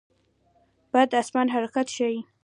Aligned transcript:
باد 0.91 1.07
د 1.11 1.13
آسمان 1.21 1.47
حرکت 1.55 1.87
ښيي 1.95 2.19